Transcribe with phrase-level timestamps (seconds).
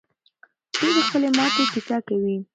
[0.79, 2.37] دوی د خپلې ماتې کیسه کوي.